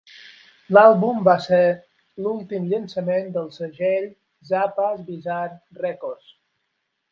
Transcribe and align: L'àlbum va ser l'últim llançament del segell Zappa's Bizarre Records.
L'àlbum 0.77 1.19
va 1.27 1.35
ser 1.47 1.59
l'últim 2.23 2.65
llançament 2.71 3.29
del 3.37 3.47
segell 3.59 4.09
Zappa's 4.55 5.07
Bizarre 5.13 5.85
Records. 5.87 6.35